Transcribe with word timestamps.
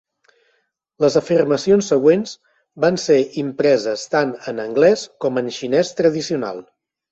Les 1.03 1.17
afirmacions 1.19 1.89
següents 1.93 2.33
van 2.87 2.97
ser 3.05 3.19
impreses 3.43 4.07
tant 4.15 4.33
en 4.55 4.65
anglès 4.67 5.07
com 5.27 5.41
en 5.45 5.55
xinès 5.61 5.95
tradicional. 6.03 6.67